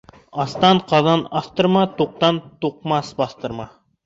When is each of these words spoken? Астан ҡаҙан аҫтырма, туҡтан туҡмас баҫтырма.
Астан 0.43 0.79
ҡаҙан 0.91 1.23
аҫтырма, 1.41 1.83
туҡтан 2.01 2.41
туҡмас 2.67 3.13
баҫтырма. 3.23 3.71